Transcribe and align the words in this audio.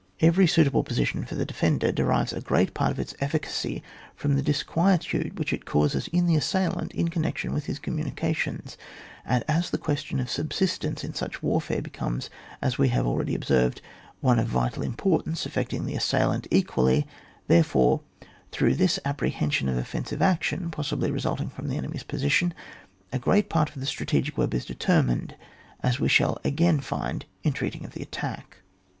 Every 0.19 0.47
suitable 0.47 0.83
position 0.83 1.25
for 1.25 1.35
tha 1.35 1.45
defender 1.45 1.91
derives 1.91 2.33
a 2.33 2.41
great 2.41 2.73
part 2.73 2.89
of 2.89 2.97
its 2.99 3.13
eificacy 3.21 3.83
from 4.15 4.33
the 4.35 4.41
disquietude 4.41 5.37
which 5.37 5.53
it 5.53 5.63
causes 5.65 6.09
the 6.11 6.35
as 6.35 6.43
sailant 6.43 6.91
in 6.93 7.09
connection 7.09 7.53
with 7.53 7.67
his 7.67 7.79
communi 7.79 8.11
cations; 8.15 8.77
and 9.23 9.43
as 9.47 9.69
the 9.69 9.77
question 9.77 10.19
of 10.19 10.27
sub 10.27 10.49
sistence 10.49 11.03
in 11.03 11.13
such 11.13 11.43
warfare 11.43 11.83
becomes, 11.83 12.31
as 12.63 12.79
we 12.79 12.87
have 12.89 13.05
already 13.05 13.35
observed, 13.35 13.79
one 14.21 14.39
of 14.39 14.47
vital 14.47 14.81
im 14.81 14.95
portance, 14.95 15.45
affecting 15.45 15.85
the 15.85 15.93
assailant 15.93 16.47
equally, 16.49 17.05
therefore, 17.45 18.01
through 18.51 18.73
this 18.73 18.99
apprehension 19.05 19.69
of 19.69 19.77
offensive 19.77 20.19
action, 20.19 20.71
possibly 20.71 21.11
resulting 21.11 21.51
from. 21.51 21.67
the 21.67 21.77
enemy's 21.77 22.01
position, 22.01 22.55
a 23.13 23.19
great 23.19 23.49
part 23.51 23.69
of 23.69 23.79
the 23.79 23.85
strategic 23.85 24.35
web 24.35 24.51
is 24.55 24.65
determined, 24.65 25.35
as 25.83 25.99
we 25.99 26.09
shall 26.09 26.39
again 26.43 26.79
find 26.79 27.25
in 27.43 27.53
treating 27.53 27.85
of 27.85 27.91
the 27.91 28.01
attack. 28.01 28.63